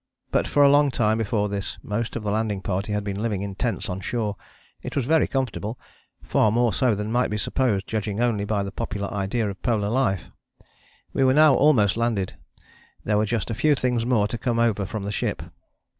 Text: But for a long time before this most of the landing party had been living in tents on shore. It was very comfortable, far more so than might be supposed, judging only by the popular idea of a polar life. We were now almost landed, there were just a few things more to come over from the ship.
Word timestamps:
But 0.31 0.47
for 0.47 0.63
a 0.63 0.69
long 0.71 0.89
time 0.89 1.19
before 1.19 1.47
this 1.47 1.77
most 1.83 2.15
of 2.15 2.23
the 2.23 2.31
landing 2.31 2.63
party 2.63 2.91
had 2.91 3.03
been 3.03 3.21
living 3.21 3.43
in 3.43 3.53
tents 3.53 3.87
on 3.87 4.01
shore. 4.01 4.35
It 4.81 4.95
was 4.95 5.05
very 5.05 5.27
comfortable, 5.27 5.79
far 6.23 6.51
more 6.51 6.73
so 6.73 6.95
than 6.95 7.11
might 7.11 7.29
be 7.29 7.37
supposed, 7.37 7.85
judging 7.85 8.19
only 8.19 8.43
by 8.43 8.63
the 8.63 8.71
popular 8.71 9.13
idea 9.13 9.45
of 9.45 9.51
a 9.51 9.61
polar 9.61 9.89
life. 9.89 10.31
We 11.13 11.23
were 11.23 11.35
now 11.35 11.53
almost 11.53 11.97
landed, 11.97 12.35
there 13.03 13.19
were 13.19 13.27
just 13.27 13.51
a 13.51 13.53
few 13.53 13.75
things 13.75 14.03
more 14.03 14.27
to 14.29 14.39
come 14.39 14.57
over 14.57 14.87
from 14.87 15.03
the 15.03 15.11
ship. 15.11 15.43